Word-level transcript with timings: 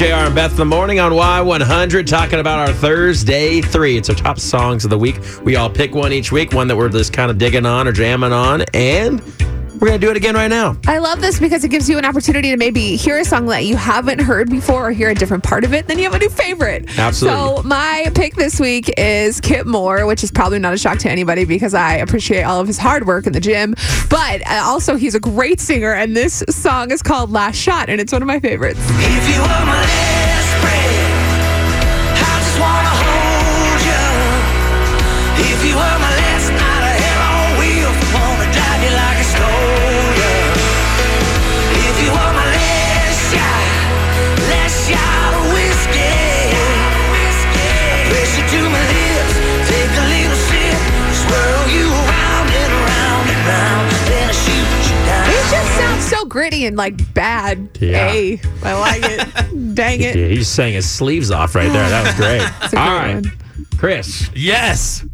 JR 0.00 0.14
and 0.14 0.34
Beth 0.34 0.56
the 0.56 0.64
morning 0.64 0.98
on 0.98 1.12
Y100 1.12 2.06
talking 2.06 2.38
about 2.38 2.58
our 2.58 2.72
Thursday 2.72 3.60
three. 3.60 3.98
It's 3.98 4.08
our 4.08 4.16
top 4.16 4.38
songs 4.38 4.82
of 4.84 4.88
the 4.88 4.96
week. 4.96 5.20
We 5.44 5.56
all 5.56 5.68
pick 5.68 5.94
one 5.94 6.10
each 6.10 6.32
week, 6.32 6.54
one 6.54 6.68
that 6.68 6.76
we're 6.76 6.88
just 6.88 7.12
kind 7.12 7.30
of 7.30 7.36
digging 7.36 7.66
on 7.66 7.86
or 7.86 7.92
jamming 7.92 8.32
on, 8.32 8.62
and 8.72 9.20
we're 9.80 9.88
going 9.88 10.00
to 10.00 10.06
do 10.06 10.10
it 10.10 10.16
again 10.16 10.34
right 10.34 10.48
now. 10.48 10.76
I 10.86 10.98
love 10.98 11.20
this 11.20 11.40
because 11.40 11.64
it 11.64 11.68
gives 11.68 11.88
you 11.88 11.96
an 11.96 12.04
opportunity 12.04 12.50
to 12.50 12.56
maybe 12.56 12.96
hear 12.96 13.18
a 13.18 13.24
song 13.24 13.46
that 13.46 13.64
you 13.64 13.76
haven't 13.76 14.20
heard 14.20 14.50
before 14.50 14.88
or 14.88 14.92
hear 14.92 15.10
a 15.10 15.14
different 15.14 15.42
part 15.42 15.64
of 15.64 15.72
it. 15.72 15.86
Then 15.86 15.98
you 15.98 16.04
have 16.04 16.14
a 16.14 16.18
new 16.18 16.28
favorite. 16.28 16.98
Absolutely. 16.98 17.62
So 17.62 17.62
my 17.62 18.10
pick 18.14 18.34
this 18.34 18.60
week 18.60 18.92
is 18.98 19.40
Kip 19.40 19.66
Moore, 19.66 20.04
which 20.04 20.22
is 20.22 20.30
probably 20.30 20.58
not 20.58 20.74
a 20.74 20.78
shock 20.78 20.98
to 20.98 21.10
anybody 21.10 21.44
because 21.44 21.72
I 21.72 21.94
appreciate 21.94 22.42
all 22.42 22.60
of 22.60 22.66
his 22.66 22.76
hard 22.78 23.06
work 23.06 23.26
in 23.26 23.32
the 23.32 23.40
gym. 23.40 23.74
But 24.10 24.46
uh, 24.46 24.62
also, 24.64 24.96
he's 24.96 25.14
a 25.14 25.20
great 25.20 25.60
singer, 25.60 25.92
and 25.92 26.16
this 26.16 26.42
song 26.50 26.90
is 26.90 27.02
called 27.02 27.30
Last 27.30 27.56
Shot, 27.56 27.88
and 27.88 28.00
it's 28.00 28.12
one 28.12 28.22
of 28.22 28.28
my 28.28 28.40
favorites. 28.40 28.80
Gritty 56.30 56.64
and 56.64 56.76
like 56.78 57.12
bad. 57.12 57.68
Yeah. 57.80 58.08
Hey, 58.10 58.40
I 58.62 58.72
like 58.78 59.02
it. 59.04 59.74
Dang 59.74 60.00
it. 60.00 60.16
Yeah, 60.16 60.26
he 60.28 60.36
just 60.36 60.54
sang 60.54 60.72
his 60.72 60.88
sleeves 60.90 61.30
off 61.30 61.54
right 61.54 61.70
there. 61.70 61.88
That 61.90 62.06
was 62.06 62.14
great. 62.14 62.40
It's 62.64 62.72
a 62.72 62.78
all 62.80 62.88
great 63.00 63.14
right, 63.14 63.14
one. 63.26 63.32
Chris. 63.78 64.30
Yes. 64.34 65.04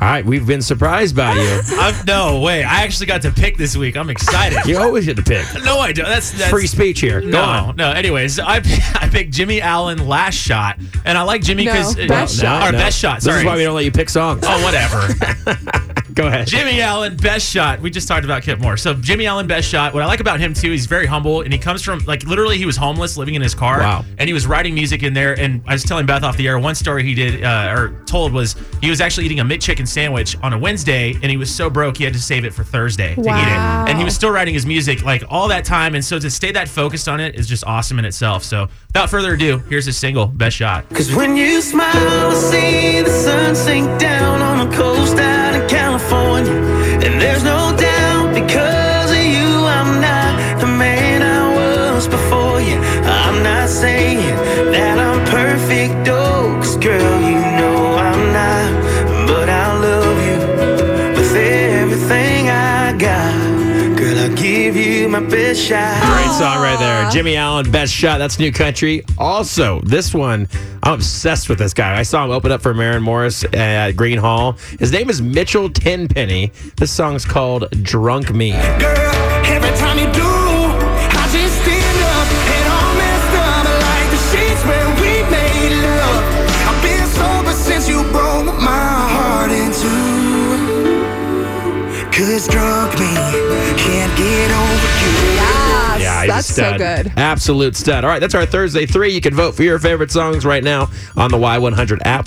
All 0.00 0.08
right, 0.08 0.24
we've 0.24 0.44
been 0.46 0.60
surprised 0.62 1.14
by 1.14 1.34
you. 1.34 1.60
I'm, 1.78 2.04
no, 2.04 2.40
way! 2.40 2.64
I 2.64 2.82
actually 2.82 3.06
got 3.06 3.22
to 3.22 3.30
pick 3.30 3.56
this 3.56 3.76
week. 3.76 3.96
I'm 3.96 4.10
excited. 4.10 4.58
You 4.66 4.78
always 4.78 5.06
get 5.06 5.16
to 5.18 5.22
pick. 5.22 5.46
no, 5.64 5.78
I 5.78 5.92
don't. 5.92 6.06
That's, 6.06 6.32
that's 6.32 6.50
Free 6.50 6.66
speech 6.66 6.98
here. 7.00 7.20
Go 7.20 7.28
No, 7.28 7.42
on. 7.42 7.76
no. 7.76 7.90
Anyways, 7.92 8.40
I 8.40 8.56
I 8.56 9.08
picked 9.10 9.32
Jimmy 9.32 9.60
Allen 9.60 10.08
last 10.08 10.34
shot, 10.34 10.78
and 11.04 11.16
I 11.16 11.22
like 11.22 11.42
Jimmy 11.42 11.64
No, 11.66 11.72
because 11.72 11.96
uh, 11.98 12.06
best 12.08 12.40
shot. 12.40 12.68
or 12.68 12.72
no. 12.72 12.78
best 12.78 12.98
shot. 12.98 13.16
This 13.18 13.24
Sorry. 13.24 13.40
is 13.40 13.44
why 13.44 13.56
we 13.56 13.62
don't 13.62 13.74
let 13.76 13.84
you 13.84 13.92
pick 13.92 14.08
songs. 14.10 14.42
oh, 14.44 14.64
whatever. 14.64 15.93
Go 16.14 16.28
ahead. 16.28 16.46
Jimmy 16.46 16.80
Allen, 16.80 17.16
best 17.16 17.50
shot. 17.50 17.80
We 17.80 17.90
just 17.90 18.06
talked 18.06 18.24
about 18.24 18.44
Kip 18.44 18.60
Moore. 18.60 18.76
So 18.76 18.94
Jimmy 18.94 19.26
Allen, 19.26 19.48
best 19.48 19.68
shot. 19.68 19.92
What 19.92 20.02
I 20.04 20.06
like 20.06 20.20
about 20.20 20.38
him 20.38 20.54
too, 20.54 20.70
he's 20.70 20.86
very 20.86 21.06
humble, 21.06 21.40
and 21.40 21.52
he 21.52 21.58
comes 21.58 21.82
from 21.82 21.98
like 22.06 22.22
literally 22.22 22.56
he 22.56 22.66
was 22.66 22.76
homeless, 22.76 23.16
living 23.16 23.34
in 23.34 23.42
his 23.42 23.54
car. 23.54 23.80
Wow. 23.80 24.04
And 24.18 24.28
he 24.28 24.32
was 24.32 24.46
writing 24.46 24.74
music 24.74 25.02
in 25.02 25.12
there. 25.12 25.38
And 25.38 25.62
I 25.66 25.72
was 25.72 25.82
telling 25.82 26.06
Beth 26.06 26.22
off 26.22 26.36
the 26.36 26.46
air 26.46 26.58
one 26.58 26.76
story 26.76 27.02
he 27.02 27.14
did 27.14 27.42
uh, 27.42 27.74
or 27.76 28.00
told 28.06 28.32
was 28.32 28.54
he 28.80 28.90
was 28.90 29.00
actually 29.00 29.26
eating 29.26 29.40
a 29.40 29.44
McChicken 29.44 29.88
sandwich 29.88 30.36
on 30.42 30.52
a 30.52 30.58
Wednesday, 30.58 31.14
and 31.14 31.24
he 31.24 31.36
was 31.36 31.52
so 31.52 31.68
broke 31.68 31.96
he 31.96 32.04
had 32.04 32.12
to 32.12 32.22
save 32.22 32.44
it 32.44 32.54
for 32.54 32.62
Thursday 32.62 33.14
to 33.16 33.20
eat 33.20 33.26
it. 33.26 33.90
And 33.90 33.98
he 33.98 34.04
was 34.04 34.14
still 34.14 34.30
writing 34.30 34.54
his 34.54 34.66
music 34.66 35.04
like 35.04 35.24
all 35.28 35.48
that 35.48 35.64
time, 35.64 35.96
and 35.96 36.04
so 36.04 36.20
to 36.20 36.30
stay 36.30 36.52
that 36.52 36.68
focused 36.68 37.08
on 37.08 37.18
it 37.18 37.34
is 37.34 37.48
just 37.48 37.64
awesome 37.66 37.98
in 37.98 38.04
itself. 38.04 38.44
So 38.44 38.68
without 38.88 39.10
further 39.10 39.34
ado, 39.34 39.58
here's 39.68 39.86
his 39.86 39.96
single, 39.96 40.26
best 40.26 40.56
shot. 40.56 40.88
Cause 40.90 41.12
when 41.12 41.36
you 41.36 41.60
smile, 41.60 41.90
I 41.92 42.34
see 42.34 43.02
the 43.02 43.10
sun 43.10 43.56
sink 43.56 44.00
down 44.00 44.33
not 53.64 53.70
saying 53.70 54.18
that 54.72 54.98
I'm 54.98 55.24
perfect, 55.24 56.06
oh, 56.08 56.58
cause 56.60 56.76
girl, 56.76 57.20
you 57.22 57.40
know 57.40 57.96
I'm 57.96 58.30
not. 58.30 59.26
But 59.26 59.48
I 59.48 59.80
love 59.80 60.18
you 60.26 61.16
with 61.18 61.34
everything 61.34 62.50
I 62.50 62.94
got. 62.98 63.96
Girl, 63.96 64.18
I'll 64.18 64.36
give 64.36 64.76
you 64.76 65.08
my 65.08 65.20
best 65.20 65.62
shot. 65.62 65.98
Great 66.12 66.30
song 66.36 66.62
right 66.62 66.78
there. 66.78 67.10
Jimmy 67.10 67.36
Allen, 67.36 67.70
best 67.70 67.94
shot. 67.94 68.18
That's 68.18 68.38
new 68.38 68.52
country. 68.52 69.02
Also, 69.16 69.80
this 69.80 70.12
one, 70.12 70.46
I'm 70.82 70.92
obsessed 70.92 71.48
with 71.48 71.58
this 71.58 71.72
guy. 71.72 71.98
I 71.98 72.02
saw 72.02 72.22
him 72.22 72.32
open 72.32 72.52
up 72.52 72.60
for 72.60 72.74
Maren 72.74 73.02
Morris 73.02 73.44
at 73.54 73.92
Green 73.92 74.18
Hall. 74.18 74.58
His 74.78 74.92
name 74.92 75.08
is 75.08 75.22
Mitchell 75.22 75.70
Tenpenny. 75.70 76.52
This 76.76 76.90
song's 76.92 77.24
called 77.24 77.70
Drunk 77.82 78.30
Me. 78.30 78.52
Girl, 78.52 79.14
Cause 92.16 92.46
drunk 92.46 92.92
me 93.00 93.12
can't 93.76 94.16
get 94.16 94.50
over 94.52 94.88
you. 95.02 95.34
Yes, 95.34 96.00
Yeah, 96.00 96.20
he's 96.22 96.30
that's 96.30 96.54
so 96.54 96.78
good. 96.78 97.12
Absolute 97.16 97.74
stud. 97.74 98.04
All 98.04 98.10
right, 98.10 98.20
that's 98.20 98.36
our 98.36 98.46
Thursday 98.46 98.86
three. 98.86 99.12
You 99.12 99.20
can 99.20 99.34
vote 99.34 99.56
for 99.56 99.64
your 99.64 99.80
favorite 99.80 100.12
songs 100.12 100.44
right 100.46 100.62
now 100.62 100.90
on 101.16 101.32
the 101.32 101.36
Y100 101.36 101.98
app. 102.04 102.22